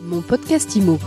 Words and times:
Mon 0.00 0.20
podcast 0.20 0.76
IMO. 0.76 0.98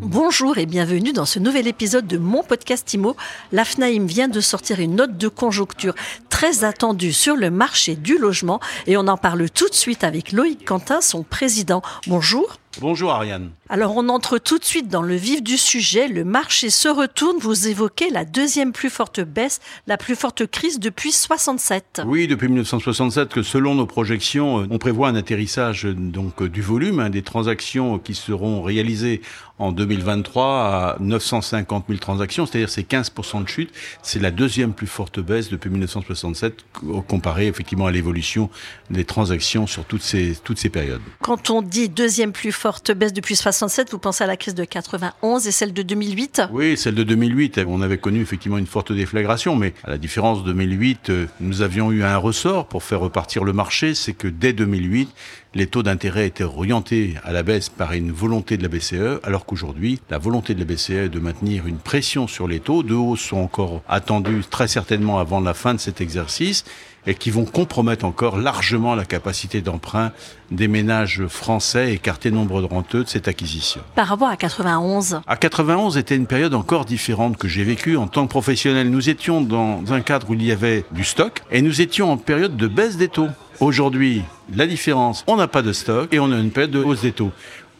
Bonjour 0.00 0.58
et 0.58 0.66
bienvenue 0.66 1.12
dans 1.12 1.24
ce 1.24 1.38
nouvel 1.38 1.68
épisode 1.68 2.06
de 2.06 2.18
mon 2.18 2.42
podcast 2.42 2.92
IMO. 2.92 3.16
La 3.52 3.64
FNAIM 3.64 4.06
vient 4.06 4.28
de 4.28 4.40
sortir 4.40 4.80
une 4.80 4.96
note 4.96 5.16
de 5.16 5.28
conjoncture 5.28 5.94
très 6.30 6.64
attendue 6.64 7.12
sur 7.12 7.36
le 7.36 7.50
marché 7.50 7.94
du 7.94 8.18
logement 8.18 8.60
et 8.86 8.96
on 8.96 9.06
en 9.06 9.16
parle 9.16 9.48
tout 9.50 9.68
de 9.68 9.74
suite 9.74 10.02
avec 10.02 10.32
Loïc 10.32 10.64
Quentin, 10.64 11.00
son 11.00 11.22
président. 11.22 11.82
Bonjour. 12.08 12.58
Bonjour 12.80 13.12
Ariane. 13.12 13.50
Alors 13.68 13.94
on 13.96 14.08
entre 14.08 14.38
tout 14.38 14.58
de 14.58 14.64
suite 14.64 14.88
dans 14.88 15.02
le 15.02 15.14
vif 15.14 15.42
du 15.42 15.58
sujet. 15.58 16.08
Le 16.08 16.24
marché 16.24 16.70
se 16.70 16.88
retourne. 16.88 17.36
Vous 17.38 17.68
évoquez 17.68 18.08
la 18.08 18.24
deuxième 18.24 18.72
plus 18.72 18.88
forte 18.88 19.20
baisse, 19.20 19.60
la 19.86 19.98
plus 19.98 20.16
forte 20.16 20.46
crise 20.46 20.80
depuis 20.80 21.12
67. 21.12 22.02
Oui, 22.06 22.26
depuis 22.26 22.48
1967, 22.48 23.28
que 23.28 23.42
selon 23.42 23.74
nos 23.74 23.86
projections, 23.86 24.62
euh, 24.62 24.66
on 24.70 24.78
prévoit 24.78 25.08
un 25.08 25.14
atterrissage 25.16 25.84
euh, 25.84 25.92
donc 25.92 26.40
euh, 26.40 26.48
du 26.48 26.62
volume 26.62 26.98
hein, 27.00 27.10
des 27.10 27.22
transactions 27.22 27.98
qui 27.98 28.14
seront 28.14 28.62
réalisées 28.62 29.20
en 29.58 29.70
2023 29.70 30.44
à 30.44 30.96
950 30.98 31.84
000 31.88 31.98
transactions, 32.00 32.46
c'est-à-dire 32.46 32.70
c'est 32.70 32.88
15% 32.88 33.44
de 33.44 33.48
chute. 33.48 33.70
C'est 34.02 34.18
la 34.18 34.30
deuxième 34.30 34.72
plus 34.72 34.86
forte 34.86 35.20
baisse 35.20 35.50
depuis 35.50 35.70
1967 35.70 36.64
comparé 37.06 37.46
effectivement 37.46 37.86
à 37.86 37.92
l'évolution 37.92 38.50
des 38.90 39.04
transactions 39.04 39.66
sur 39.66 39.84
toutes 39.84 40.02
ces 40.02 40.36
toutes 40.42 40.58
ces 40.58 40.70
périodes. 40.70 41.02
Quand 41.20 41.50
on 41.50 41.62
dit 41.62 41.88
deuxième 41.88 42.32
plus 42.32 42.50
forte 42.50 42.61
baisse 42.94 43.12
depuis 43.12 43.36
67. 43.36 43.90
Vous 43.90 43.98
pensez 43.98 44.24
à 44.24 44.26
la 44.26 44.36
crise 44.36 44.54
de 44.54 44.64
91 44.64 45.46
et 45.46 45.50
celle 45.50 45.72
de 45.72 45.82
2008 45.82 46.42
Oui, 46.52 46.76
celle 46.76 46.94
de 46.94 47.02
2008. 47.02 47.60
On 47.66 47.82
avait 47.82 47.98
connu 47.98 48.20
effectivement 48.20 48.58
une 48.58 48.66
forte 48.66 48.92
déflagration, 48.92 49.56
mais 49.56 49.74
à 49.84 49.90
la 49.90 49.98
différence 49.98 50.42
de 50.42 50.52
2008, 50.52 51.10
euh, 51.10 51.26
nous 51.40 51.62
avions 51.62 51.90
eu 51.90 52.02
un 52.02 52.16
ressort 52.16 52.66
pour 52.66 52.82
faire 52.82 53.00
repartir 53.00 53.44
le 53.44 53.52
marché. 53.52 53.94
C'est 53.94 54.12
que 54.12 54.28
dès 54.28 54.52
2008, 54.52 55.10
les 55.54 55.66
taux 55.66 55.82
d'intérêt 55.82 56.26
étaient 56.26 56.44
orientés 56.44 57.14
à 57.24 57.32
la 57.32 57.42
baisse 57.42 57.68
par 57.68 57.92
une 57.92 58.12
volonté 58.12 58.56
de 58.56 58.62
la 58.62 58.68
BCE, 58.68 59.20
alors 59.22 59.44
qu'aujourd'hui, 59.44 60.00
la 60.10 60.18
volonté 60.18 60.54
de 60.54 60.60
la 60.60 60.64
BCE 60.64 60.90
est 60.90 61.08
de 61.08 61.20
maintenir 61.20 61.66
une 61.66 61.78
pression 61.78 62.26
sur 62.26 62.48
les 62.48 62.60
taux. 62.60 62.82
Deux 62.82 62.94
hausses 62.94 63.20
sont 63.20 63.38
encore 63.38 63.82
attendues 63.88 64.42
très 64.48 64.68
certainement 64.68 65.18
avant 65.18 65.40
la 65.40 65.54
fin 65.54 65.74
de 65.74 65.80
cet 65.80 66.00
exercice 66.00 66.64
et 67.06 67.14
qui 67.14 67.30
vont 67.30 67.44
compromettre 67.44 68.04
encore 68.04 68.38
largement 68.38 68.94
la 68.94 69.04
capacité 69.04 69.60
d'emprunt 69.60 70.12
des 70.50 70.68
ménages 70.68 71.26
français 71.26 71.94
écartés 71.94 72.30
nombre 72.30 72.60
de 72.60 72.66
renteux 72.66 73.04
de 73.04 73.08
cette 73.08 73.28
acquisition. 73.28 73.80
Par 73.94 74.06
rapport 74.06 74.28
à 74.28 74.36
91 74.36 75.20
À 75.26 75.36
91 75.36 75.98
était 75.98 76.16
une 76.16 76.26
période 76.26 76.54
encore 76.54 76.84
différente 76.84 77.36
que 77.36 77.48
j'ai 77.48 77.64
vécue 77.64 77.96
en 77.96 78.06
tant 78.06 78.24
que 78.24 78.30
professionnel. 78.30 78.90
Nous 78.90 79.08
étions 79.08 79.40
dans 79.40 79.92
un 79.92 80.00
cadre 80.00 80.30
où 80.30 80.34
il 80.34 80.44
y 80.44 80.52
avait 80.52 80.84
du 80.92 81.04
stock 81.04 81.42
et 81.50 81.62
nous 81.62 81.80
étions 81.80 82.12
en 82.12 82.16
période 82.16 82.56
de 82.56 82.68
baisse 82.68 82.96
des 82.96 83.08
taux. 83.08 83.28
Aujourd'hui, 83.60 84.22
la 84.54 84.66
différence, 84.66 85.24
on 85.26 85.36
n'a 85.36 85.46
pas 85.46 85.62
de 85.62 85.72
stock 85.72 86.12
et 86.12 86.18
on 86.18 86.32
a 86.32 86.36
une 86.38 86.50
période 86.50 86.70
de 86.70 86.82
hausse 86.82 87.02
des 87.02 87.12
taux. 87.12 87.30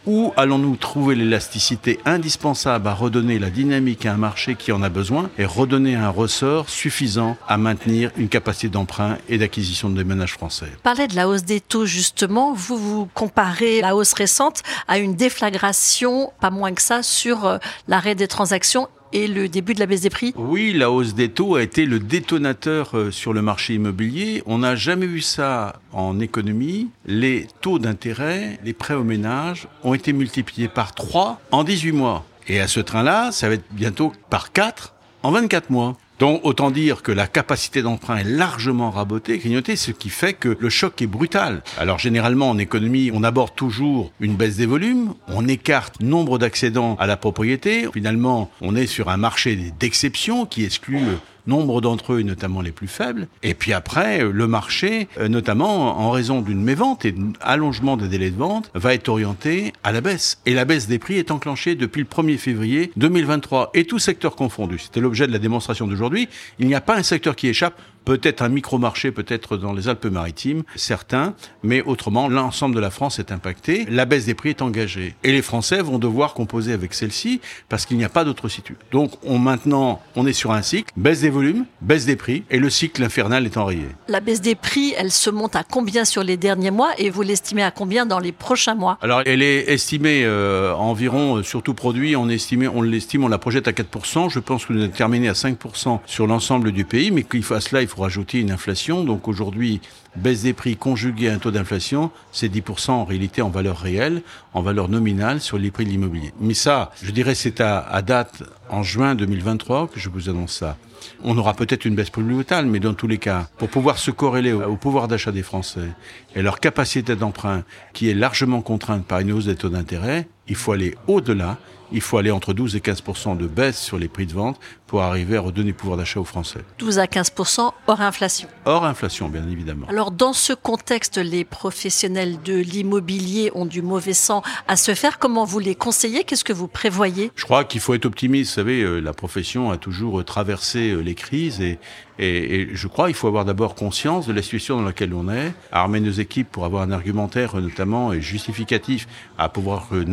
Où 0.06 0.32
allons-nous 0.36 0.76
trouver 0.76 1.14
l'élasticité 1.14 2.00
indispensable 2.04 2.88
à 2.88 2.94
redonner 2.94 3.38
la 3.38 3.50
dynamique 3.50 4.04
à 4.04 4.12
un 4.12 4.16
marché 4.16 4.56
qui 4.56 4.72
en 4.72 4.82
a 4.82 4.88
besoin 4.88 5.30
et 5.38 5.44
redonner 5.44 5.94
un 5.94 6.08
ressort 6.08 6.68
suffisant 6.68 7.36
à 7.46 7.56
maintenir 7.56 8.10
une 8.16 8.28
capacité 8.28 8.68
d'emprunt 8.68 9.18
et 9.28 9.38
d'acquisition 9.38 9.90
des 9.90 10.02
ménages 10.02 10.32
français? 10.32 10.66
Parlez 10.82 11.06
de 11.06 11.14
la 11.14 11.28
hausse 11.28 11.44
des 11.44 11.60
taux 11.60 11.86
justement. 11.86 12.52
Vous 12.52 12.76
vous 12.76 13.08
comparez 13.14 13.80
la 13.80 13.94
hausse 13.94 14.12
récente 14.12 14.62
à 14.88 14.98
une 14.98 15.14
déflagration, 15.14 16.32
pas 16.40 16.50
moins 16.50 16.72
que 16.72 16.82
ça, 16.82 17.04
sur 17.04 17.46
euh, 17.46 17.58
l'arrêt 17.86 18.16
des 18.16 18.26
transactions 18.26 18.88
et 19.12 19.26
le 19.28 19.48
début 19.48 19.74
de 19.74 19.80
la 19.80 19.86
baisse 19.86 20.02
des 20.02 20.10
prix 20.10 20.32
Oui, 20.36 20.72
la 20.72 20.90
hausse 20.90 21.14
des 21.14 21.28
taux 21.28 21.56
a 21.56 21.62
été 21.62 21.84
le 21.86 21.98
détonateur 21.98 22.96
euh, 22.96 23.10
sur 23.10 23.32
le 23.32 23.42
marché 23.42 23.74
immobilier. 23.74 24.42
On 24.46 24.58
n'a 24.58 24.74
jamais 24.74 25.06
vu 25.06 25.20
ça 25.20 25.80
en 25.92 26.20
économie. 26.20 26.88
Les 27.06 27.46
taux 27.60 27.78
d'intérêt, 27.78 28.58
les 28.64 28.72
prêts 28.72 28.94
aux 28.94 29.04
ménages 29.04 29.68
ont 29.84 29.94
été 29.94 30.12
multipliés 30.12 30.68
par 30.68 30.94
3 30.94 31.40
en 31.50 31.64
18 31.64 31.92
mois. 31.92 32.24
Et 32.48 32.60
à 32.60 32.66
ce 32.66 32.80
train-là, 32.80 33.32
ça 33.32 33.48
va 33.48 33.54
être 33.54 33.64
bientôt 33.70 34.12
par 34.30 34.52
4 34.52 34.94
en 35.22 35.30
24 35.30 35.70
mois. 35.70 35.96
Donc 36.18 36.40
autant 36.44 36.70
dire 36.70 37.02
que 37.02 37.10
la 37.10 37.26
capacité 37.26 37.82
d'emprunt 37.82 38.16
est 38.16 38.24
largement 38.24 38.90
rabotée, 38.90 39.38
grignotée, 39.38 39.76
ce 39.76 39.90
qui 39.90 40.08
fait 40.08 40.34
que 40.34 40.56
le 40.58 40.68
choc 40.68 41.02
est 41.02 41.06
brutal. 41.06 41.62
Alors 41.78 41.98
généralement 41.98 42.50
en 42.50 42.58
économie, 42.58 43.10
on 43.12 43.24
aborde 43.24 43.54
toujours 43.54 44.12
une 44.20 44.36
baisse 44.36 44.56
des 44.56 44.66
volumes, 44.66 45.14
on 45.28 45.48
écarte 45.48 46.00
nombre 46.00 46.38
d'accédants 46.38 46.96
à 47.00 47.06
la 47.06 47.16
propriété. 47.16 47.88
Finalement, 47.92 48.50
on 48.60 48.76
est 48.76 48.86
sur 48.86 49.08
un 49.08 49.16
marché 49.16 49.56
d'exception 49.78 50.46
qui 50.46 50.64
exclut 50.64 51.00
nombre 51.46 51.80
d'entre 51.80 52.14
eux, 52.14 52.22
notamment 52.22 52.60
les 52.60 52.72
plus 52.72 52.88
faibles. 52.88 53.28
Et 53.42 53.54
puis 53.54 53.72
après, 53.72 54.22
le 54.24 54.46
marché, 54.46 55.08
euh, 55.18 55.28
notamment 55.28 55.98
en 55.98 56.10
raison 56.10 56.40
d'une 56.40 56.62
mévente 56.62 57.04
et 57.04 57.12
d'un 57.12 57.32
allongement 57.40 57.96
des 57.96 58.08
délais 58.08 58.30
de 58.30 58.36
vente, 58.36 58.70
va 58.74 58.94
être 58.94 59.08
orienté 59.08 59.72
à 59.84 59.92
la 59.92 60.00
baisse. 60.00 60.38
Et 60.46 60.54
la 60.54 60.64
baisse 60.64 60.88
des 60.88 60.98
prix 60.98 61.18
est 61.18 61.30
enclenchée 61.30 61.74
depuis 61.74 62.00
le 62.00 62.08
1er 62.08 62.38
février 62.38 62.92
2023. 62.96 63.70
Et 63.74 63.84
tout 63.84 63.98
secteur 63.98 64.36
confondu. 64.36 64.78
C'était 64.78 65.00
l'objet 65.00 65.26
de 65.26 65.32
la 65.32 65.38
démonstration 65.38 65.86
d'aujourd'hui. 65.86 66.28
Il 66.58 66.66
n'y 66.66 66.74
a 66.74 66.80
pas 66.80 66.96
un 66.96 67.02
secteur 67.02 67.36
qui 67.36 67.48
échappe 67.48 67.80
peut-être 68.04 68.42
un 68.42 68.48
micro-marché, 68.48 69.12
peut-être 69.12 69.56
dans 69.56 69.72
les 69.72 69.88
Alpes-Maritimes, 69.88 70.62
certains, 70.76 71.34
mais 71.62 71.82
autrement, 71.82 72.28
l'ensemble 72.28 72.74
de 72.74 72.80
la 72.80 72.90
France 72.90 73.18
est 73.18 73.32
impacté. 73.32 73.86
La 73.88 74.04
baisse 74.04 74.26
des 74.26 74.34
prix 74.34 74.50
est 74.50 74.62
engagée. 74.62 75.14
Et 75.22 75.32
les 75.32 75.42
Français 75.42 75.80
vont 75.82 75.98
devoir 75.98 76.34
composer 76.34 76.72
avec 76.72 76.94
celle-ci 76.94 77.40
parce 77.68 77.86
qu'il 77.86 77.96
n'y 77.96 78.04
a 78.04 78.08
pas 78.08 78.24
d'autre 78.24 78.48
situ. 78.48 78.76
Donc, 78.90 79.12
on, 79.22 79.38
maintenant, 79.38 80.00
on 80.16 80.26
est 80.26 80.32
sur 80.32 80.52
un 80.52 80.62
cycle, 80.62 80.92
baisse 80.96 81.20
des 81.20 81.30
volumes, 81.30 81.64
baisse 81.80 82.06
des 82.06 82.16
prix, 82.16 82.44
et 82.50 82.58
le 82.58 82.70
cycle 82.70 83.02
infernal 83.02 83.46
est 83.46 83.56
enrayé. 83.56 83.86
La 84.08 84.20
baisse 84.20 84.40
des 84.40 84.54
prix, 84.54 84.94
elle 84.96 85.10
se 85.10 85.30
monte 85.30 85.56
à 85.56 85.64
combien 85.64 86.04
sur 86.04 86.22
les 86.22 86.36
derniers 86.36 86.70
mois 86.70 86.90
et 86.98 87.10
vous 87.10 87.22
l'estimez 87.22 87.62
à 87.62 87.70
combien 87.70 88.06
dans 88.06 88.18
les 88.18 88.32
prochains 88.32 88.74
mois? 88.74 88.98
Alors, 89.02 89.22
elle 89.26 89.42
est 89.42 89.70
estimée 89.70 90.22
euh, 90.24 90.74
environ, 90.74 91.36
euh, 91.36 91.42
sur 91.42 91.62
tout 91.62 91.74
produit, 91.74 92.16
on, 92.16 92.28
estime, 92.28 92.70
on 92.74 92.82
l'estime, 92.82 93.24
on 93.24 93.28
la 93.28 93.38
projette 93.38 93.68
à 93.68 93.72
4%. 93.72 94.30
Je 94.30 94.38
pense 94.38 94.66
que 94.66 94.72
nous 94.72 94.82
avons 94.82 94.92
terminé 94.92 95.28
à 95.28 95.32
5% 95.32 96.00
sur 96.06 96.26
l'ensemble 96.26 96.72
du 96.72 96.84
pays, 96.84 97.10
mais 97.10 97.22
qu'il 97.22 97.42
fasse 97.42 97.68
cela, 97.68 97.82
il 97.82 97.88
faut 97.88 97.91
rajouter 98.00 98.40
une 98.40 98.50
inflation. 98.50 99.04
Donc 99.04 99.28
aujourd'hui, 99.28 99.80
baisse 100.16 100.42
des 100.42 100.52
prix 100.52 100.76
conjuguée 100.76 101.28
à 101.28 101.34
un 101.34 101.38
taux 101.38 101.50
d'inflation, 101.50 102.10
c'est 102.32 102.52
10% 102.52 102.90
en 102.90 103.04
réalité 103.04 103.42
en 103.42 103.50
valeur 103.50 103.78
réelle, 103.78 104.22
en 104.54 104.62
valeur 104.62 104.88
nominale 104.88 105.40
sur 105.40 105.58
les 105.58 105.70
prix 105.70 105.84
de 105.84 105.90
l'immobilier. 105.90 106.32
Mais 106.40 106.54
ça, 106.54 106.92
je 107.02 107.10
dirais, 107.10 107.34
c'est 107.34 107.60
à, 107.60 108.02
date 108.02 108.42
en 108.68 108.82
juin 108.82 109.14
2023 109.14 109.88
que 109.88 110.00
je 110.00 110.08
vous 110.08 110.28
annonce 110.28 110.54
ça. 110.54 110.76
On 111.24 111.36
aura 111.36 111.54
peut-être 111.54 111.84
une 111.84 111.96
baisse 111.96 112.10
plus 112.10 112.22
brutale, 112.22 112.66
mais 112.66 112.78
dans 112.78 112.94
tous 112.94 113.08
les 113.08 113.18
cas, 113.18 113.48
pour 113.58 113.68
pouvoir 113.68 113.98
se 113.98 114.12
corréler 114.12 114.52
au 114.52 114.76
pouvoir 114.76 115.08
d'achat 115.08 115.32
des 115.32 115.42
Français 115.42 115.88
et 116.36 116.42
leur 116.42 116.60
capacité 116.60 117.16
d'emprunt 117.16 117.64
qui 117.92 118.08
est 118.08 118.14
largement 118.14 118.62
contrainte 118.62 119.04
par 119.04 119.18
une 119.18 119.32
hausse 119.32 119.46
des 119.46 119.56
taux 119.56 119.68
d'intérêt, 119.68 120.28
il 120.48 120.56
faut 120.56 120.72
aller 120.72 120.94
au-delà 121.06 121.58
il 121.92 122.00
faut 122.00 122.18
aller 122.18 122.30
entre 122.30 122.54
12 122.54 122.76
et 122.76 122.80
15% 122.80 123.36
de 123.36 123.46
baisse 123.46 123.78
sur 123.80 123.98
les 123.98 124.08
prix 124.08 124.26
de 124.26 124.32
vente 124.32 124.58
pour 124.86 125.02
arriver 125.02 125.36
à 125.36 125.40
redonner 125.40 125.72
pouvoir 125.72 125.96
d'achat 125.96 126.20
aux 126.20 126.24
Français. 126.24 126.60
12 126.78 126.98
à 126.98 127.06
15% 127.06 127.70
hors 127.86 128.00
inflation. 128.00 128.48
Hors 128.64 128.84
inflation, 128.84 129.28
bien 129.28 129.48
évidemment. 129.48 129.86
Alors, 129.88 130.10
dans 130.10 130.32
ce 130.32 130.52
contexte, 130.52 131.18
les 131.18 131.44
professionnels 131.44 132.40
de 132.42 132.54
l'immobilier 132.54 133.50
ont 133.54 133.66
du 133.66 133.82
mauvais 133.82 134.12
sang 134.12 134.42
à 134.68 134.76
se 134.76 134.94
faire. 134.94 135.18
Comment 135.18 135.44
vous 135.44 135.58
les 135.58 135.74
conseillez? 135.74 136.24
Qu'est-ce 136.24 136.44
que 136.44 136.52
vous 136.52 136.68
prévoyez? 136.68 137.30
Je 137.36 137.44
crois 137.44 137.64
qu'il 137.64 137.80
faut 137.80 137.94
être 137.94 138.06
optimiste. 138.06 138.50
Vous 138.50 138.56
savez, 138.56 138.82
euh, 138.82 139.00
la 139.00 139.12
profession 139.12 139.70
a 139.70 139.76
toujours 139.76 140.24
traversé 140.24 140.90
euh, 140.90 141.00
les 141.00 141.14
crises 141.14 141.60
et, 141.60 141.78
et, 142.18 142.60
et 142.60 142.68
je 142.72 142.86
crois 142.86 143.06
qu'il 143.06 143.14
faut 143.14 143.28
avoir 143.28 143.44
d'abord 143.44 143.74
conscience 143.74 144.26
de 144.26 144.32
la 144.32 144.42
situation 144.42 144.76
dans 144.76 144.84
laquelle 144.84 145.14
on 145.14 145.30
est, 145.30 145.54
armer 145.72 146.00
nos 146.00 146.10
équipes 146.10 146.50
pour 146.50 146.64
avoir 146.64 146.82
un 146.82 146.90
argumentaire 146.90 147.56
notamment 147.56 148.12
et 148.12 148.20
justificatif, 148.20 149.08
à 149.38 149.48
pouvoir 149.48 149.88
euh, 149.92 150.04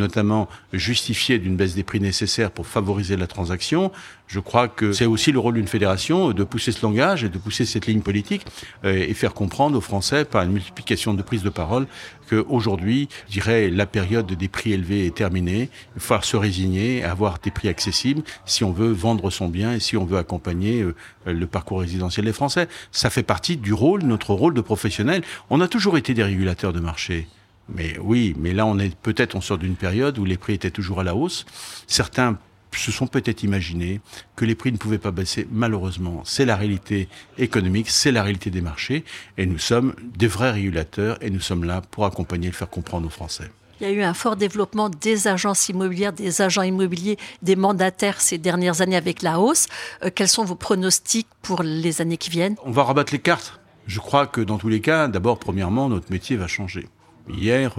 justifier 0.72 1.38
d'une 1.38 1.56
baisse 1.56 1.74
des 1.74 1.82
prix 1.82 2.00
nécessaires 2.00 2.50
pour 2.50 2.66
favoriser 2.66 3.16
la 3.16 3.26
transaction. 3.26 3.92
Je 4.26 4.38
crois 4.38 4.68
que 4.68 4.92
c'est 4.92 5.06
aussi 5.06 5.32
le 5.32 5.38
rôle 5.38 5.54
d'une 5.54 5.66
fédération 5.66 6.32
de 6.32 6.44
pousser 6.44 6.70
ce 6.70 6.82
langage 6.82 7.24
et 7.24 7.28
de 7.28 7.38
pousser 7.38 7.64
cette 7.64 7.86
ligne 7.86 8.00
politique 8.00 8.46
et 8.84 9.12
faire 9.14 9.34
comprendre 9.34 9.76
aux 9.76 9.80
Français 9.80 10.24
par 10.24 10.42
une 10.42 10.52
multiplication 10.52 11.14
de 11.14 11.22
prises 11.22 11.42
de 11.42 11.50
parole 11.50 11.86
qu'aujourd'hui, 12.28 13.08
je 13.26 13.32
dirais, 13.32 13.70
la 13.70 13.86
période 13.86 14.26
des 14.26 14.48
prix 14.48 14.72
élevés 14.72 15.04
est 15.06 15.16
terminée. 15.16 15.68
Il 15.96 15.98
va 15.98 16.00
falloir 16.00 16.24
se 16.24 16.36
résigner, 16.36 17.02
avoir 17.02 17.40
des 17.40 17.50
prix 17.50 17.68
accessibles 17.68 18.22
si 18.46 18.62
on 18.62 18.70
veut 18.70 18.92
vendre 18.92 19.30
son 19.30 19.48
bien 19.48 19.74
et 19.74 19.80
si 19.80 19.96
on 19.96 20.04
veut 20.04 20.18
accompagner 20.18 20.86
le 21.26 21.46
parcours 21.46 21.80
résidentiel 21.80 22.26
des 22.26 22.32
Français. 22.32 22.68
Ça 22.92 23.10
fait 23.10 23.24
partie 23.24 23.56
du 23.56 23.72
rôle, 23.72 24.02
notre 24.02 24.32
rôle 24.32 24.54
de 24.54 24.60
professionnel. 24.60 25.22
On 25.50 25.60
a 25.60 25.66
toujours 25.66 25.98
été 25.98 26.14
des 26.14 26.22
régulateurs 26.22 26.72
de 26.72 26.80
marché. 26.80 27.26
Mais 27.74 27.98
oui, 27.98 28.34
mais 28.38 28.52
là, 28.52 28.66
on 28.66 28.78
est 28.78 28.94
peut-être, 28.96 29.34
on 29.34 29.40
sort 29.40 29.58
d'une 29.58 29.76
période 29.76 30.18
où 30.18 30.24
les 30.24 30.36
prix 30.36 30.54
étaient 30.54 30.70
toujours 30.70 31.00
à 31.00 31.04
la 31.04 31.14
hausse. 31.14 31.46
Certains 31.86 32.38
se 32.76 32.92
sont 32.92 33.06
peut-être 33.06 33.42
imaginé 33.42 34.00
que 34.36 34.44
les 34.44 34.54
prix 34.54 34.70
ne 34.72 34.76
pouvaient 34.76 34.98
pas 34.98 35.10
baisser. 35.10 35.46
Malheureusement, 35.50 36.22
c'est 36.24 36.44
la 36.44 36.56
réalité 36.56 37.08
économique, 37.38 37.90
c'est 37.90 38.12
la 38.12 38.22
réalité 38.22 38.50
des 38.50 38.60
marchés, 38.60 39.04
et 39.38 39.46
nous 39.46 39.58
sommes 39.58 39.94
des 40.16 40.28
vrais 40.28 40.52
régulateurs, 40.52 41.18
et 41.20 41.30
nous 41.30 41.40
sommes 41.40 41.64
là 41.64 41.80
pour 41.90 42.04
accompagner 42.04 42.48
et 42.48 42.52
faire 42.52 42.70
comprendre 42.70 43.06
aux 43.06 43.10
Français. 43.10 43.50
Il 43.80 43.88
y 43.88 43.90
a 43.90 43.92
eu 43.92 44.02
un 44.02 44.12
fort 44.12 44.36
développement 44.36 44.90
des 44.90 45.26
agences 45.26 45.70
immobilières, 45.70 46.12
des 46.12 46.42
agents 46.42 46.62
immobiliers, 46.62 47.16
des 47.42 47.56
mandataires 47.56 48.20
ces 48.20 48.36
dernières 48.36 48.82
années 48.82 48.96
avec 48.96 49.22
la 49.22 49.40
hausse. 49.40 49.68
Euh, 50.04 50.10
quels 50.14 50.28
sont 50.28 50.44
vos 50.44 50.54
pronostics 50.54 51.28
pour 51.40 51.62
les 51.62 52.02
années 52.02 52.18
qui 52.18 52.28
viennent? 52.28 52.56
On 52.64 52.72
va 52.72 52.84
rabattre 52.84 53.12
les 53.12 53.20
cartes? 53.20 53.58
Je 53.86 53.98
crois 53.98 54.26
que 54.26 54.42
dans 54.42 54.58
tous 54.58 54.68
les 54.68 54.82
cas, 54.82 55.08
d'abord, 55.08 55.38
premièrement, 55.38 55.88
notre 55.88 56.12
métier 56.12 56.36
va 56.36 56.46
changer. 56.46 56.88
Hier, 57.28 57.74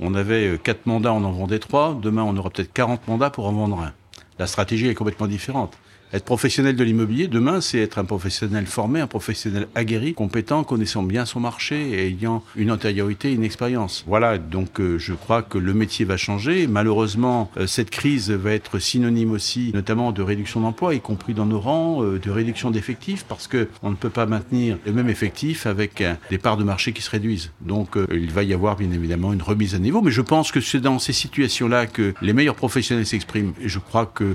on 0.00 0.14
avait 0.14 0.58
quatre 0.62 0.86
mandats, 0.86 1.12
on 1.12 1.24
en 1.24 1.32
vendait 1.32 1.58
trois. 1.58 1.98
Demain, 2.00 2.22
on 2.22 2.36
aura 2.36 2.50
peut-être 2.50 2.72
40 2.72 3.08
mandats 3.08 3.30
pour 3.30 3.46
en 3.46 3.52
vendre 3.52 3.80
un. 3.80 3.92
La 4.38 4.46
stratégie 4.46 4.88
est 4.88 4.94
complètement 4.94 5.26
différente. 5.26 5.76
Être 6.10 6.24
professionnel 6.24 6.74
de 6.74 6.84
l'immobilier, 6.84 7.28
demain, 7.28 7.60
c'est 7.60 7.80
être 7.80 7.98
un 7.98 8.04
professionnel 8.06 8.64
formé, 8.64 9.00
un 9.00 9.06
professionnel 9.06 9.68
aguerri, 9.74 10.14
compétent, 10.14 10.64
connaissant 10.64 11.02
bien 11.02 11.26
son 11.26 11.38
marché 11.38 11.90
et 11.90 12.06
ayant 12.06 12.42
une 12.56 12.70
antériorité, 12.70 13.30
une 13.30 13.44
expérience. 13.44 14.04
Voilà, 14.06 14.38
donc 14.38 14.80
euh, 14.80 14.98
je 14.98 15.12
crois 15.12 15.42
que 15.42 15.58
le 15.58 15.74
métier 15.74 16.06
va 16.06 16.16
changer. 16.16 16.66
Malheureusement, 16.66 17.50
euh, 17.58 17.66
cette 17.66 17.90
crise 17.90 18.30
va 18.30 18.52
être 18.52 18.78
synonyme 18.78 19.32
aussi, 19.32 19.70
notamment 19.74 20.12
de 20.12 20.22
réduction 20.22 20.60
d'emplois, 20.60 20.94
y 20.94 21.00
compris 21.00 21.34
dans 21.34 21.44
nos 21.44 21.60
rangs, 21.60 22.02
euh, 22.02 22.18
de 22.18 22.30
réduction 22.30 22.70
d'effectifs, 22.70 23.26
parce 23.28 23.46
que 23.46 23.68
on 23.82 23.90
ne 23.90 23.96
peut 23.96 24.08
pas 24.08 24.24
maintenir 24.24 24.78
le 24.86 24.94
même 24.94 25.10
effectif 25.10 25.66
avec 25.66 26.02
des 26.30 26.38
parts 26.38 26.56
de 26.56 26.64
marché 26.64 26.94
qui 26.94 27.02
se 27.02 27.10
réduisent. 27.10 27.50
Donc 27.60 27.96
il 28.10 28.30
va 28.30 28.44
y 28.44 28.54
avoir 28.54 28.76
bien 28.76 28.90
évidemment 28.92 29.32
une 29.34 29.42
remise 29.42 29.74
à 29.74 29.78
niveau, 29.78 30.00
mais 30.00 30.10
je 30.10 30.22
pense 30.22 30.52
que 30.52 30.60
c'est 30.60 30.80
dans 30.80 30.98
ces 30.98 31.12
situations-là 31.12 31.86
que 31.86 32.14
les 32.22 32.32
meilleurs 32.32 32.54
professionnels 32.54 33.06
s'expriment. 33.06 33.52
Et 33.60 33.68
je 33.68 33.78
crois 33.78 34.06
que 34.06 34.34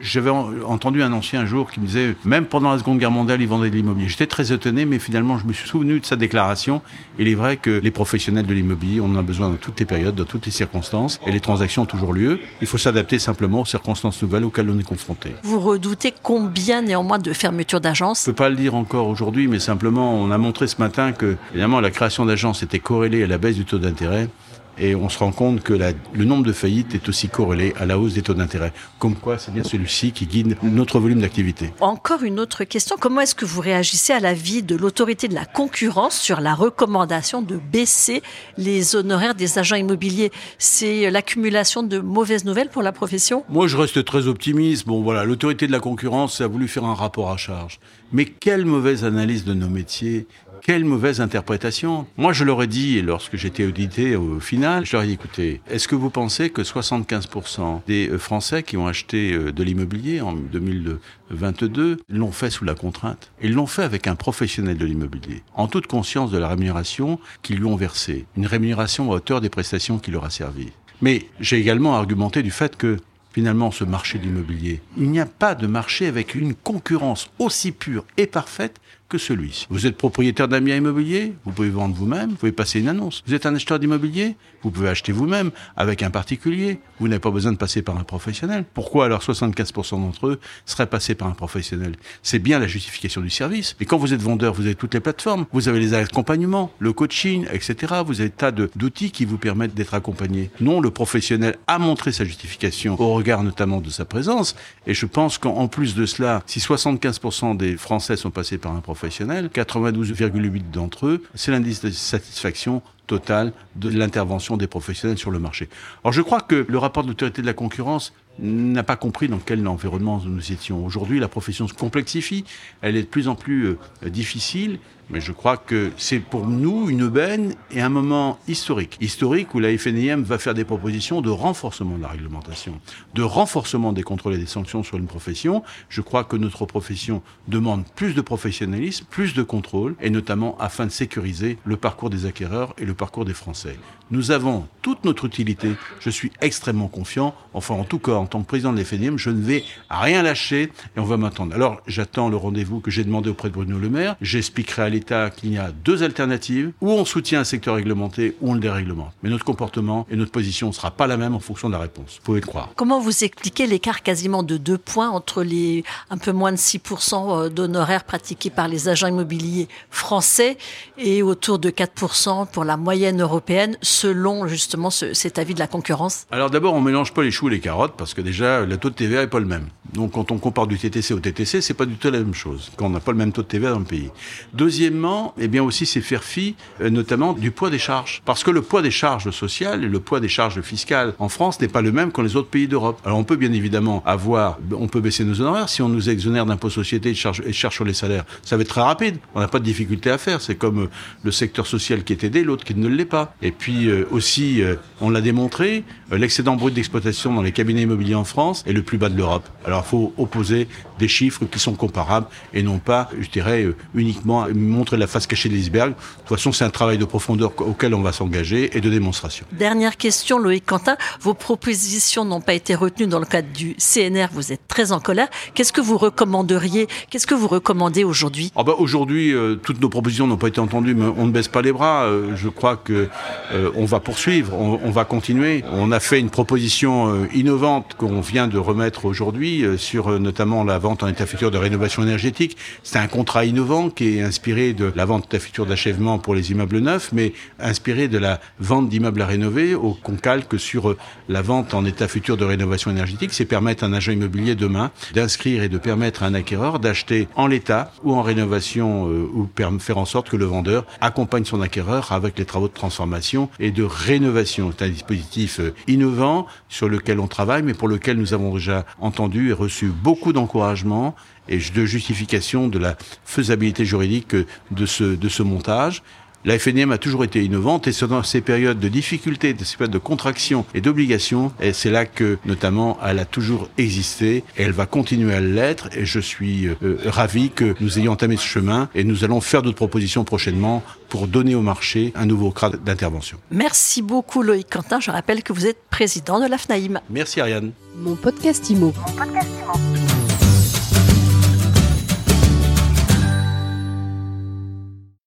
j'avais 0.00 0.30
entendu 0.30 1.02
un 1.02 1.09
un 1.10 1.12
ancien 1.12 1.44
jour 1.44 1.70
qui 1.70 1.80
me 1.80 1.86
disait, 1.86 2.14
même 2.24 2.46
pendant 2.46 2.70
la 2.70 2.78
Seconde 2.78 2.98
Guerre 2.98 3.10
mondiale, 3.10 3.40
il 3.42 3.48
vendait 3.48 3.70
de 3.70 3.76
l'immobilier. 3.76 4.08
J'étais 4.08 4.26
très 4.26 4.52
étonné, 4.52 4.84
mais 4.84 4.98
finalement, 4.98 5.38
je 5.38 5.46
me 5.46 5.52
suis 5.52 5.68
souvenu 5.68 6.00
de 6.00 6.06
sa 6.06 6.16
déclaration. 6.16 6.82
Il 7.18 7.28
est 7.28 7.34
vrai 7.34 7.56
que 7.56 7.70
les 7.70 7.90
professionnels 7.90 8.46
de 8.46 8.54
l'immobilier, 8.54 9.00
on 9.00 9.06
en 9.06 9.16
a 9.16 9.22
besoin 9.22 9.50
dans 9.50 9.56
toutes 9.56 9.78
les 9.80 9.86
périodes, 9.86 10.14
dans 10.14 10.24
toutes 10.24 10.46
les 10.46 10.52
circonstances, 10.52 11.20
et 11.26 11.32
les 11.32 11.40
transactions 11.40 11.82
ont 11.82 11.86
toujours 11.86 12.12
lieu. 12.12 12.38
Il 12.60 12.66
faut 12.66 12.78
s'adapter 12.78 13.18
simplement 13.18 13.62
aux 13.62 13.66
circonstances 13.66 14.22
nouvelles 14.22 14.44
auxquelles 14.44 14.70
on 14.70 14.78
est 14.78 14.84
confronté. 14.84 15.34
Vous 15.42 15.60
redoutez 15.60 16.14
combien 16.22 16.82
néanmoins 16.82 17.18
de 17.18 17.32
fermetures 17.32 17.80
d'agences? 17.80 18.24
Je 18.24 18.30
ne 18.30 18.34
peux 18.34 18.42
pas 18.42 18.48
le 18.48 18.56
dire 18.56 18.74
encore 18.74 19.08
aujourd'hui, 19.08 19.48
mais 19.48 19.58
simplement, 19.58 20.14
on 20.14 20.30
a 20.30 20.38
montré 20.38 20.66
ce 20.66 20.76
matin 20.78 21.12
que, 21.12 21.36
évidemment, 21.52 21.80
la 21.80 21.90
création 21.90 22.24
d'agences 22.24 22.62
était 22.62 22.78
corrélée 22.78 23.24
à 23.24 23.26
la 23.26 23.38
baisse 23.38 23.56
du 23.56 23.64
taux 23.64 23.78
d'intérêt. 23.78 24.28
Et 24.78 24.94
on 24.94 25.08
se 25.08 25.18
rend 25.18 25.32
compte 25.32 25.62
que 25.62 25.74
le 25.74 26.24
nombre 26.24 26.44
de 26.44 26.52
faillites 26.52 26.94
est 26.94 27.08
aussi 27.08 27.28
corrélé 27.28 27.74
à 27.78 27.84
la 27.86 27.98
hausse 27.98 28.14
des 28.14 28.22
taux 28.22 28.34
d'intérêt. 28.34 28.72
Comme 28.98 29.14
quoi, 29.14 29.38
c'est 29.38 29.52
bien 29.52 29.62
celui-ci 29.62 30.12
qui 30.12 30.26
guide 30.26 30.56
notre 30.62 30.98
volume 30.98 31.20
d'activité. 31.20 31.72
Encore 31.80 32.22
une 32.22 32.40
autre 32.40 32.64
question. 32.64 32.96
Comment 32.98 33.20
est-ce 33.20 33.34
que 33.34 33.44
vous 33.44 33.60
réagissez 33.60 34.12
à 34.12 34.20
l'avis 34.20 34.62
de 34.62 34.76
l'autorité 34.76 35.28
de 35.28 35.34
la 35.34 35.44
concurrence 35.44 36.18
sur 36.18 36.40
la 36.40 36.54
recommandation 36.54 37.42
de 37.42 37.56
baisser 37.56 38.22
les 38.56 38.96
honoraires 38.96 39.34
des 39.34 39.58
agents 39.58 39.76
immobiliers? 39.76 40.30
C'est 40.58 41.10
l'accumulation 41.10 41.82
de 41.82 41.98
mauvaises 41.98 42.44
nouvelles 42.44 42.70
pour 42.70 42.82
la 42.82 42.92
profession? 42.92 43.44
Moi, 43.48 43.66
je 43.66 43.76
reste 43.76 44.04
très 44.04 44.26
optimiste. 44.28 44.86
Bon, 44.86 45.02
voilà, 45.02 45.24
l'autorité 45.24 45.66
de 45.66 45.72
la 45.72 45.80
concurrence 45.80 46.40
a 46.40 46.46
voulu 46.46 46.68
faire 46.68 46.84
un 46.84 46.94
rapport 46.94 47.30
à 47.30 47.36
charge. 47.36 47.80
Mais 48.12 48.24
quelle 48.24 48.64
mauvaise 48.64 49.04
analyse 49.04 49.44
de 49.44 49.54
nos 49.54 49.68
métiers 49.68 50.26
quelle 50.62 50.84
mauvaise 50.84 51.20
interprétation. 51.20 52.06
Moi, 52.16 52.32
je 52.32 52.44
leur 52.44 52.62
ai 52.62 52.66
dit, 52.66 53.02
lorsque 53.02 53.36
j'étais 53.36 53.64
audité 53.64 54.16
au 54.16 54.40
final, 54.40 54.86
je 54.86 54.92
leur 54.92 55.02
ai 55.02 55.06
dit, 55.06 55.12
écoutez, 55.14 55.60
est-ce 55.68 55.88
que 55.88 55.94
vous 55.94 56.10
pensez 56.10 56.50
que 56.50 56.62
75% 56.62 57.80
des 57.86 58.08
euh, 58.08 58.18
Français 58.18 58.62
qui 58.62 58.76
ont 58.76 58.86
acheté 58.86 59.32
euh, 59.32 59.52
de 59.52 59.62
l'immobilier 59.62 60.20
en 60.20 60.32
2022 60.32 61.98
l'ont 62.08 62.32
fait 62.32 62.50
sous 62.50 62.64
la 62.64 62.74
contrainte? 62.74 63.30
Ils 63.42 63.54
l'ont 63.54 63.66
fait 63.66 63.82
avec 63.82 64.06
un 64.06 64.14
professionnel 64.14 64.76
de 64.76 64.86
l'immobilier, 64.86 65.42
en 65.54 65.66
toute 65.66 65.86
conscience 65.86 66.30
de 66.30 66.38
la 66.38 66.48
rémunération 66.48 67.18
qu'ils 67.42 67.58
lui 67.58 67.66
ont 67.66 67.76
versée, 67.76 68.26
une 68.36 68.46
rémunération 68.46 69.10
à 69.12 69.16
hauteur 69.16 69.40
des 69.40 69.50
prestations 69.50 69.98
qui 69.98 70.10
leur 70.10 70.24
a 70.24 70.30
servi. 70.30 70.68
Mais 71.02 71.26
j'ai 71.40 71.58
également 71.58 71.96
argumenté 71.96 72.42
du 72.42 72.50
fait 72.50 72.76
que 72.76 72.98
finalement 73.32 73.70
ce 73.70 73.84
marché 73.84 74.18
de 74.18 74.24
l'immobilier. 74.24 74.80
Il 74.96 75.10
n'y 75.10 75.20
a 75.20 75.26
pas 75.26 75.54
de 75.54 75.66
marché 75.66 76.06
avec 76.06 76.34
une 76.34 76.54
concurrence 76.54 77.30
aussi 77.38 77.72
pure 77.72 78.04
et 78.16 78.26
parfaite 78.26 78.80
que 79.10 79.18
celui-ci. 79.18 79.66
Vous 79.68 79.86
êtes 79.86 79.98
propriétaire 79.98 80.48
d'un 80.48 80.60
bien 80.60 80.76
immobilier, 80.76 81.34
vous 81.44 81.52
pouvez 81.52 81.68
vendre 81.68 81.94
vous-même, 81.94 82.30
vous 82.30 82.36
pouvez 82.36 82.52
passer 82.52 82.80
une 82.80 82.88
annonce. 82.88 83.22
Vous 83.26 83.34
êtes 83.34 83.44
un 83.44 83.54
acheteur 83.54 83.78
d'immobilier, 83.78 84.36
vous 84.62 84.70
pouvez 84.70 84.88
acheter 84.88 85.12
vous-même 85.12 85.50
avec 85.76 86.02
un 86.02 86.10
particulier. 86.10 86.78
Vous 87.00 87.08
n'avez 87.08 87.20
pas 87.20 87.30
besoin 87.30 87.52
de 87.52 87.56
passer 87.56 87.82
par 87.82 87.98
un 87.98 88.04
professionnel. 88.04 88.64
Pourquoi 88.72 89.06
alors 89.06 89.20
75% 89.20 90.00
d'entre 90.00 90.28
eux 90.28 90.40
seraient 90.64 90.86
passés 90.86 91.14
par 91.14 91.28
un 91.28 91.32
professionnel? 91.32 91.96
C'est 92.22 92.38
bien 92.38 92.58
la 92.58 92.68
justification 92.68 93.20
du 93.20 93.30
service. 93.30 93.76
Et 93.80 93.84
quand 93.84 93.98
vous 93.98 94.14
êtes 94.14 94.22
vendeur, 94.22 94.54
vous 94.54 94.62
avez 94.62 94.76
toutes 94.76 94.94
les 94.94 95.00
plateformes, 95.00 95.44
vous 95.52 95.68
avez 95.68 95.80
les 95.80 95.92
accompagnements, 95.92 96.70
le 96.78 96.92
coaching, 96.92 97.46
etc. 97.52 97.94
Vous 98.06 98.20
avez 98.20 98.30
tas 98.30 98.52
d'outils 98.52 99.10
qui 99.10 99.24
vous 99.24 99.38
permettent 99.38 99.74
d'être 99.74 99.94
accompagné. 99.94 100.50
Non, 100.60 100.80
le 100.80 100.90
professionnel 100.90 101.56
a 101.66 101.78
montré 101.78 102.12
sa 102.12 102.24
justification 102.24 103.00
au 103.00 103.14
regard 103.14 103.42
notamment 103.42 103.80
de 103.80 103.90
sa 103.90 104.04
présence. 104.04 104.54
Et 104.86 104.94
je 104.94 105.06
pense 105.06 105.38
qu'en 105.38 105.66
plus 105.66 105.96
de 105.96 106.06
cela, 106.06 106.42
si 106.46 106.60
75% 106.60 107.56
des 107.56 107.76
Français 107.76 108.16
sont 108.16 108.30
passés 108.30 108.58
par 108.58 108.72
un 108.72 108.80
professionnel, 108.80 108.99
92,8 109.08 110.70
d'entre 110.70 111.06
eux, 111.06 111.22
c'est 111.34 111.50
l'indice 111.50 111.80
de 111.80 111.90
satisfaction 111.90 112.82
totale 113.06 113.52
de 113.74 113.88
l'intervention 113.88 114.56
des 114.56 114.68
professionnels 114.68 115.18
sur 115.18 115.30
le 115.30 115.38
marché. 115.38 115.68
Alors 116.04 116.12
je 116.12 116.22
crois 116.22 116.40
que 116.40 116.64
le 116.68 116.78
rapport 116.78 117.02
de 117.02 117.08
l'autorité 117.08 117.42
de 117.42 117.46
la 117.46 117.54
concurrence 117.54 118.12
n'a 118.38 118.82
pas 118.82 118.96
compris 118.96 119.28
dans 119.28 119.38
quel 119.38 119.66
environnement 119.66 120.20
nous 120.24 120.52
étions. 120.52 120.84
Aujourd'hui, 120.84 121.18
la 121.18 121.28
profession 121.28 121.68
se 121.68 121.74
complexifie, 121.74 122.44
elle 122.80 122.96
est 122.96 123.02
de 123.02 123.06
plus 123.06 123.28
en 123.28 123.34
plus 123.34 123.66
euh, 123.66 124.08
difficile, 124.08 124.78
mais 125.10 125.20
je 125.20 125.32
crois 125.32 125.56
que 125.56 125.90
c'est 125.96 126.20
pour 126.20 126.46
nous 126.46 126.88
une 126.88 127.02
aubaine 127.02 127.54
et 127.72 127.80
un 127.80 127.88
moment 127.88 128.38
historique. 128.46 128.96
Historique 129.00 129.54
où 129.54 129.58
la 129.58 129.76
FNIM 129.76 130.22
va 130.22 130.38
faire 130.38 130.54
des 130.54 130.64
propositions 130.64 131.20
de 131.20 131.30
renforcement 131.30 131.96
de 131.96 132.02
la 132.02 132.08
réglementation, 132.08 132.80
de 133.14 133.22
renforcement 133.22 133.92
des 133.92 134.04
contrôles 134.04 134.34
et 134.34 134.38
des 134.38 134.46
sanctions 134.46 134.84
sur 134.84 134.98
une 134.98 135.06
profession. 135.06 135.64
Je 135.88 136.00
crois 136.00 136.22
que 136.22 136.36
notre 136.36 136.64
profession 136.64 137.22
demande 137.48 137.84
plus 137.96 138.14
de 138.14 138.20
professionnalisme, 138.20 139.04
plus 139.10 139.34
de 139.34 139.42
contrôle, 139.42 139.96
et 140.00 140.10
notamment 140.10 140.56
afin 140.58 140.86
de 140.86 140.92
sécuriser 140.92 141.58
le 141.64 141.76
parcours 141.76 142.10
des 142.10 142.26
acquéreurs 142.26 142.74
et 142.78 142.84
le 142.84 142.94
parcours 142.94 143.24
des 143.24 143.34
Français. 143.34 143.76
Nous 144.12 144.30
avons 144.30 144.66
toute 144.82 145.04
notre 145.04 145.24
utilité. 145.24 145.72
Je 146.00 146.10
suis 146.10 146.32
extrêmement 146.40 146.88
confiant. 146.88 147.34
Enfin, 147.52 147.74
en 147.74 147.84
tout 147.84 147.98
cas, 147.98 148.12
en 148.20 148.26
tant 148.26 148.40
que 148.42 148.46
président 148.46 148.72
de 148.72 148.80
l'FNIM, 148.80 149.16
je 149.16 149.30
ne 149.30 149.42
vais 149.42 149.64
rien 149.88 150.22
lâcher 150.22 150.70
et 150.96 151.00
on 151.00 151.04
va 151.04 151.16
m'attendre. 151.16 151.54
Alors, 151.54 151.80
j'attends 151.86 152.28
le 152.28 152.36
rendez-vous 152.36 152.80
que 152.80 152.90
j'ai 152.90 153.04
demandé 153.04 153.30
auprès 153.30 153.48
de 153.48 153.54
Bruno 153.54 153.78
Le 153.78 153.88
Maire. 153.88 154.16
J'expliquerai 154.20 154.82
à 154.82 154.88
l'État 154.88 155.30
qu'il 155.30 155.52
y 155.52 155.58
a 155.58 155.72
deux 155.72 156.02
alternatives. 156.02 156.72
Ou 156.80 156.90
on 156.90 157.04
soutient 157.04 157.40
un 157.40 157.44
secteur 157.44 157.76
réglementé, 157.76 158.36
ou 158.40 158.50
on 158.50 158.54
le 158.54 158.60
déréglemente. 158.60 159.12
Mais 159.22 159.30
notre 159.30 159.44
comportement 159.44 160.06
et 160.10 160.16
notre 160.16 160.30
position 160.30 160.68
ne 160.68 160.72
sera 160.72 160.90
pas 160.90 161.06
la 161.06 161.16
même 161.16 161.34
en 161.34 161.40
fonction 161.40 161.68
de 161.68 161.74
la 161.74 161.80
réponse. 161.80 162.16
Vous 162.18 162.24
pouvez 162.24 162.40
le 162.40 162.46
croire. 162.46 162.70
Comment 162.76 163.00
vous 163.00 163.24
expliquez 163.24 163.66
l'écart 163.66 164.02
quasiment 164.02 164.42
de 164.42 164.56
deux 164.56 164.78
points 164.78 165.10
entre 165.10 165.42
les 165.42 165.84
un 166.10 166.18
peu 166.18 166.32
moins 166.32 166.52
de 166.52 166.56
6% 166.56 167.46
euh, 167.46 167.48
d'honoraires 167.48 168.04
pratiqués 168.04 168.50
par 168.50 168.68
les 168.68 168.88
agents 168.88 169.06
immobiliers 169.06 169.68
français 169.90 170.58
et 170.98 171.22
autour 171.22 171.58
de 171.58 171.70
4% 171.70 172.46
pour 172.50 172.64
la 172.64 172.76
moyenne 172.76 173.20
européenne 173.20 173.76
selon 173.82 174.46
justement 174.46 174.90
cet 174.90 175.38
avis 175.38 175.54
de 175.54 175.58
la 175.58 175.66
concurrence? 175.66 176.26
Alors 176.30 176.50
d'abord, 176.50 176.74
on 176.74 176.80
mélange 176.80 177.12
pas 177.12 177.22
les 177.22 177.30
choux 177.30 177.48
et 177.48 177.52
les 177.52 177.60
carottes 177.60 177.94
parce 177.96 178.09
que 178.14 178.20
déjà, 178.20 178.64
le 178.64 178.76
taux 178.76 178.90
de 178.90 178.94
TVA 178.94 179.22
est 179.22 179.26
pas 179.26 179.40
le 179.40 179.46
même. 179.46 179.66
Donc 179.94 180.12
quand 180.12 180.30
on 180.30 180.38
compare 180.38 180.66
du 180.66 180.78
TTC 180.78 181.14
au 181.14 181.20
TTC, 181.20 181.60
c'est 181.60 181.74
pas 181.74 181.86
du 181.86 181.94
tout 181.94 182.10
la 182.10 182.18
même 182.18 182.34
chose, 182.34 182.70
quand 182.76 182.86
on 182.86 182.90
n'a 182.90 183.00
pas 183.00 183.12
le 183.12 183.18
même 183.18 183.32
taux 183.32 183.42
de 183.42 183.46
TVA 183.46 183.70
dans 183.70 183.78
le 183.78 183.84
pays. 183.84 184.10
Deuxièmement, 184.54 185.34
eh 185.38 185.48
bien 185.48 185.62
aussi, 185.62 185.86
c'est 185.86 186.00
faire 186.00 186.22
fi 186.22 186.54
euh, 186.80 186.90
notamment 186.90 187.32
du 187.32 187.50
poids 187.50 187.70
des 187.70 187.78
charges. 187.78 188.22
Parce 188.24 188.44
que 188.44 188.50
le 188.50 188.62
poids 188.62 188.82
des 188.82 188.90
charges 188.90 189.30
sociales 189.30 189.84
et 189.84 189.88
le 189.88 190.00
poids 190.00 190.20
des 190.20 190.28
charges 190.28 190.60
fiscales 190.60 191.14
en 191.18 191.28
France 191.28 191.60
n'est 191.60 191.68
pas 191.68 191.82
le 191.82 191.92
même 191.92 192.12
qu'en 192.12 192.22
les 192.22 192.36
autres 192.36 192.48
pays 192.48 192.68
d'Europe. 192.68 193.00
Alors 193.04 193.18
on 193.18 193.24
peut 193.24 193.36
bien 193.36 193.52
évidemment 193.52 194.02
avoir, 194.06 194.58
on 194.72 194.88
peut 194.88 195.00
baisser 195.00 195.24
nos 195.24 195.40
honoraires 195.40 195.68
si 195.68 195.82
on 195.82 195.88
nous 195.88 196.08
exonère 196.08 196.46
d'impôts 196.46 196.70
sociétés 196.70 197.10
et 197.10 197.12
de 197.12 197.52
charges 197.52 197.74
sur 197.74 197.84
les 197.84 197.94
salaires. 197.94 198.24
Ça 198.42 198.56
va 198.56 198.62
être 198.62 198.68
très 198.68 198.82
rapide. 198.82 199.16
On 199.34 199.40
n'a 199.40 199.48
pas 199.48 199.58
de 199.58 199.64
difficulté 199.64 200.10
à 200.10 200.18
faire. 200.18 200.40
C'est 200.40 200.56
comme 200.56 200.84
euh, 200.84 200.90
le 201.24 201.32
secteur 201.32 201.66
social 201.66 202.04
qui 202.04 202.12
est 202.12 202.24
aidé, 202.24 202.44
l'autre 202.44 202.64
qui 202.64 202.74
ne 202.74 202.88
l'est 202.88 203.04
pas. 203.04 203.34
Et 203.42 203.50
puis 203.50 203.88
euh, 203.88 204.06
aussi, 204.10 204.62
on 205.00 205.10
l'a 205.10 205.20
démontré, 205.20 205.84
l'excédent 206.12 206.56
brut 206.56 206.74
d'exploitation 206.74 207.34
dans 207.34 207.42
les 207.42 207.52
cabinets 207.52 207.82
immobiliers 207.82 207.99
en 208.14 208.24
France 208.24 208.64
est 208.66 208.72
le 208.72 208.82
plus 208.82 208.98
bas 208.98 209.08
de 209.08 209.16
l'Europe. 209.16 209.48
Alors 209.64 209.84
il 209.86 209.88
faut 209.88 210.12
opposer 210.18 210.68
des 210.98 211.08
chiffres 211.08 211.44
qui 211.44 211.58
sont 211.58 211.74
comparables 211.74 212.26
et 212.54 212.62
non 212.62 212.78
pas, 212.78 213.08
je 213.18 213.28
dirais, 213.28 213.66
uniquement 213.94 214.46
montrer 214.54 214.96
la 214.96 215.06
face 215.06 215.26
cachée 215.26 215.48
de 215.48 215.54
l'iceberg. 215.54 215.90
De 215.90 215.94
toute 216.26 216.36
façon, 216.36 216.52
c'est 216.52 216.64
un 216.64 216.70
travail 216.70 216.98
de 216.98 217.04
profondeur 217.04 217.52
auquel 217.58 217.94
on 217.94 218.02
va 218.02 218.12
s'engager 218.12 218.76
et 218.76 218.80
de 218.80 218.90
démonstration. 218.90 219.46
Dernière 219.52 219.96
question, 219.96 220.38
Loïc 220.38 220.64
Quentin. 220.66 220.96
Vos 221.20 221.34
propositions 221.34 222.24
n'ont 222.24 222.40
pas 222.40 222.54
été 222.54 222.74
retenues 222.74 223.06
dans 223.06 223.18
le 223.18 223.26
cadre 223.26 223.48
du 223.52 223.74
CNR. 223.76 224.28
Vous 224.32 224.52
êtes 224.52 224.66
très 224.68 224.92
en 224.92 225.00
colère. 225.00 225.28
Qu'est-ce 225.54 225.72
que 225.72 225.80
vous 225.80 225.98
recommanderiez? 225.98 226.86
Qu'est-ce 227.10 227.26
que 227.26 227.34
vous 227.34 227.48
recommandez 227.48 228.04
aujourd'hui? 228.04 228.52
Ah 228.56 228.62
bah 228.62 228.74
Aujourd'hui, 228.78 229.32
euh, 229.32 229.56
toutes 229.56 229.80
nos 229.80 229.88
propositions 229.88 230.26
n'ont 230.26 230.36
pas 230.36 230.48
été 230.48 230.60
entendues, 230.60 230.94
mais 230.94 231.06
on 231.16 231.26
ne 231.26 231.32
baisse 231.32 231.48
pas 231.48 231.62
les 231.62 231.72
bras. 231.72 232.04
Euh, 232.04 232.36
je 232.36 232.48
crois 232.48 232.76
que 232.76 233.08
euh, 233.52 233.70
on 233.74 233.84
va 233.84 234.00
poursuivre, 234.00 234.54
on, 234.54 234.80
on, 234.82 234.90
va 234.90 235.04
continuer. 235.04 235.64
On 235.72 235.92
a 235.92 236.00
fait 236.00 236.18
une 236.18 236.30
proposition 236.30 237.26
innovante 237.34 237.89
qu'on 237.94 238.20
vient 238.20 238.48
de 238.48 238.58
remettre 238.58 239.04
aujourd'hui 239.04 239.64
sur 239.76 240.18
notamment 240.20 240.64
la 240.64 240.78
vente 240.78 241.02
en 241.02 241.08
état 241.08 241.26
futur 241.26 241.50
de 241.50 241.58
rénovation 241.58 242.02
énergétique. 242.02 242.56
C'est 242.82 242.98
un 242.98 243.06
contrat 243.06 243.44
innovant 243.44 243.90
qui 243.90 244.18
est 244.18 244.22
inspiré 244.22 244.72
de 244.72 244.92
la 244.94 245.04
vente 245.04 245.32
à 245.34 245.38
futur 245.38 245.66
d'achèvement 245.66 246.18
pour 246.18 246.34
les 246.34 246.50
immeubles 246.50 246.78
neufs, 246.78 247.10
mais 247.12 247.32
inspiré 247.58 248.08
de 248.08 248.18
la 248.18 248.40
vente 248.58 248.88
d'immeubles 248.88 249.22
à 249.22 249.26
rénover, 249.26 249.74
au 249.74 249.94
qu'on 249.94 250.16
calque 250.16 250.58
sur 250.58 250.96
la 251.28 251.42
vente 251.42 251.74
en 251.74 251.84
état 251.84 252.08
futur 252.08 252.36
de 252.36 252.44
rénovation 252.44 252.90
énergétique. 252.90 253.32
C'est 253.32 253.44
permettre 253.44 253.84
à 253.84 253.86
un 253.86 253.92
agent 253.92 254.12
immobilier 254.12 254.54
demain 254.54 254.90
d'inscrire 255.14 255.62
et 255.62 255.68
de 255.68 255.78
permettre 255.78 256.22
à 256.22 256.26
un 256.26 256.34
acquéreur 256.34 256.78
d'acheter 256.78 257.28
en 257.36 257.46
l'état 257.46 257.92
ou 258.04 258.14
en 258.14 258.22
rénovation 258.22 259.08
euh, 259.08 259.28
ou 259.34 259.48
faire 259.78 259.98
en 259.98 260.04
sorte 260.04 260.30
que 260.30 260.36
le 260.36 260.44
vendeur 260.44 260.86
accompagne 261.00 261.44
son 261.44 261.60
acquéreur 261.60 262.12
avec 262.12 262.38
les 262.38 262.44
travaux 262.44 262.68
de 262.68 262.72
transformation 262.72 263.48
et 263.58 263.70
de 263.70 263.82
rénovation. 263.82 264.72
C'est 264.76 264.84
un 264.84 264.88
dispositif 264.88 265.60
euh, 265.60 265.74
innovant 265.86 266.46
sur 266.68 266.88
lequel 266.88 267.20
on 267.20 267.26
travaille, 267.26 267.62
mais 267.62 267.74
pour 267.80 267.88
lequel 267.88 268.18
nous 268.18 268.34
avons 268.34 268.52
déjà 268.52 268.84
entendu 269.00 269.48
et 269.48 269.52
reçu 269.54 269.86
beaucoup 269.86 270.34
d'encouragement 270.34 271.14
et 271.48 271.56
de 271.56 271.86
justification 271.86 272.68
de 272.68 272.78
la 272.78 272.94
faisabilité 273.24 273.86
juridique 273.86 274.36
de 274.70 274.84
ce, 274.84 275.04
de 275.04 275.28
ce 275.30 275.42
montage. 275.42 276.02
La 276.46 276.58
FNM 276.58 276.90
a 276.90 276.96
toujours 276.96 277.24
été 277.24 277.44
innovante 277.44 277.86
et 277.86 277.92
c'est 277.92 278.06
dans 278.06 278.22
ces 278.22 278.40
périodes 278.40 278.80
de 278.80 278.88
difficultés, 278.88 279.52
de 279.52 279.62
ces 279.62 279.76
périodes 279.76 279.92
de 279.92 279.98
contraction 279.98 280.64
et 280.74 280.80
d'obligation, 280.80 281.52
et 281.60 281.74
c'est 281.74 281.90
là 281.90 282.06
que 282.06 282.38
notamment 282.46 282.96
elle 283.04 283.18
a 283.18 283.26
toujours 283.26 283.68
existé 283.76 284.42
et 284.56 284.62
elle 284.62 284.72
va 284.72 284.86
continuer 284.86 285.34
à 285.34 285.40
l'être 285.40 285.90
et 285.94 286.06
je 286.06 286.18
suis 286.18 286.66
euh, 286.66 286.98
ravi 287.04 287.50
que 287.50 287.74
nous 287.80 287.98
ayons 287.98 288.12
entamé 288.12 288.38
ce 288.38 288.46
chemin 288.46 288.88
et 288.94 289.04
nous 289.04 289.22
allons 289.22 289.42
faire 289.42 289.60
d'autres 289.60 289.76
propositions 289.76 290.24
prochainement 290.24 290.82
pour 291.10 291.28
donner 291.28 291.54
au 291.54 291.60
marché 291.62 292.12
un 292.14 292.24
nouveau 292.24 292.52
cadre 292.52 292.78
d'intervention. 292.78 293.36
Merci 293.50 294.00
beaucoup 294.00 294.42
Loïc 294.42 294.70
Quentin, 294.70 294.98
je 294.98 295.10
rappelle 295.10 295.42
que 295.42 295.52
vous 295.52 295.66
êtes 295.66 295.82
président 295.90 296.40
de 296.40 296.46
la 296.46 296.56
FNAIM. 296.56 297.00
Merci 297.10 297.42
Ariane. 297.42 297.72
Mon 297.96 298.16
podcast 298.16 298.70
Mon 298.70 298.92
podcast 298.92 299.48
Imo. 299.60 300.09